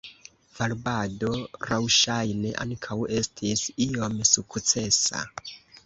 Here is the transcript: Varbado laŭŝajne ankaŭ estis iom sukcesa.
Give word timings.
Varbado 0.59 1.29
laŭŝajne 1.41 2.55
ankaŭ 2.67 2.99
estis 3.23 3.65
iom 3.89 4.21
sukcesa. 4.35 5.27